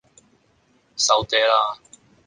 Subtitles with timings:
[0.97, 1.77] 收嗲啦